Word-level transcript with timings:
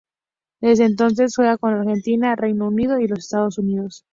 Desde 0.61 0.85
entonces, 0.85 1.35
juega 1.35 1.59
en 1.61 1.73
Argentina, 1.75 2.35
Reino 2.35 2.69
Unido 2.69 2.99
y 2.99 3.07
los 3.07 3.19
Estados 3.19 3.59
Unidos. 3.59 4.03